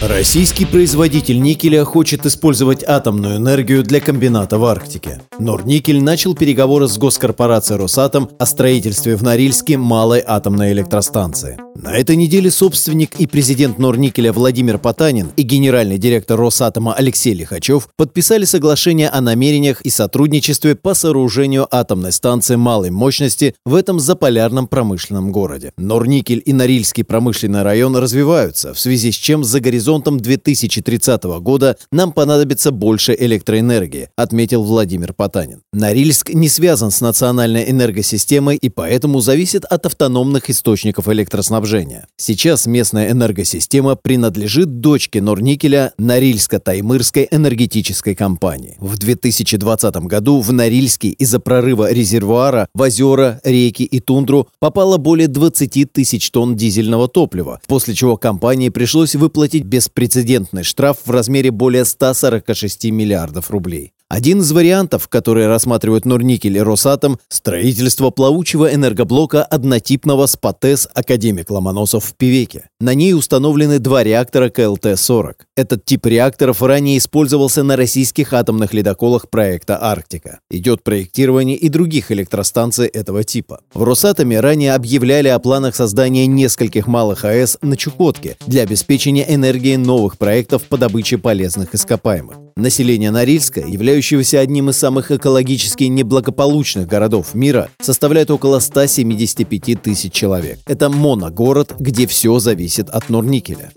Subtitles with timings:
[0.00, 5.22] Российский производитель никеля хочет использовать атомную энергию для комбината в Арктике.
[5.40, 11.58] Норникель начал переговоры с госкорпорацией «Росатом» о строительстве в Норильске малой атомной электростанции.
[11.74, 17.88] На этой неделе собственник и президент Норникеля Владимир Потанин и генеральный директор Росатома Алексей Лихачев
[17.96, 24.66] подписали соглашение о намерениях и сотрудничестве по сооружению атомной станции малой мощности в этом заполярном
[24.66, 25.72] промышленном городе.
[25.76, 32.12] Норникель и Норильский промышленный район развиваются, в связи с чем за горизонтом 2030 года нам
[32.12, 35.62] понадобится больше электроэнергии, отметил Владимир Потанин.
[35.72, 42.06] Норильск не связан с национальной энергосистемой и поэтому зависит от автономных источников электроснабжения снабжения.
[42.16, 48.76] Сейчас местная энергосистема принадлежит дочке Норникеля Норильско-Таймырской энергетической компании.
[48.78, 55.28] В 2020 году в Норильске из-за прорыва резервуара в озера, реки и тундру попало более
[55.28, 61.84] 20 тысяч тонн дизельного топлива, после чего компании пришлось выплатить беспрецедентный штраф в размере более
[61.84, 63.92] 146 миллиардов рублей.
[64.10, 71.50] Один из вариантов, которые рассматривают Норникель и Росатом– строительство плавучего энергоблока однотипного с ПАТЭС «Академик
[71.50, 72.70] Ломоносов» в Пивеке.
[72.80, 75.34] На ней установлены два реактора КЛТ-40.
[75.56, 80.40] Этот тип реакторов ранее использовался на российских атомных ледоколах проекта «Арктика».
[80.50, 83.60] Идет проектирование и других электростанций этого типа.
[83.74, 89.76] В Росатоме ранее объявляли о планах создания нескольких малых АЭС на Чукотке для обеспечения энергии
[89.76, 92.47] новых проектов по добыче полезных ископаемых.
[92.58, 100.58] Население Норильска, являющегося одним из самых экологически неблагополучных городов мира, составляет около 175 тысяч человек.
[100.66, 103.70] Это моногород, где все зависит от Норникеля.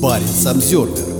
[0.00, 1.19] Баренц обзервер